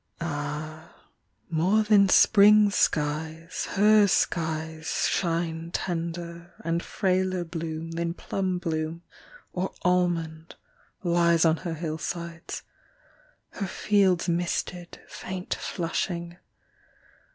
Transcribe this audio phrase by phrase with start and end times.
[0.19, 0.95] Ah,
[1.51, 9.03] more than Spring s skies her skies shine Tender, and frailer Bloom than plum bloom
[9.53, 10.55] or almond
[11.03, 12.63] Lies on her hillsides,
[13.51, 16.37] her fields Misted, faint flushing.